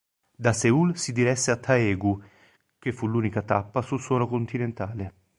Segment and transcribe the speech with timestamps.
[0.35, 2.19] Da Seul si diresse a Taegu,
[2.79, 5.13] che fu l'ultima tappa sul suolo continentale.